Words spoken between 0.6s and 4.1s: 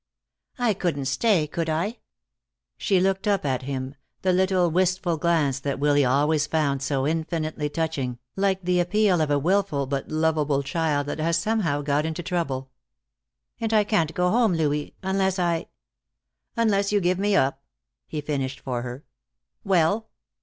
couldn't stay, could I?" She looked up at him,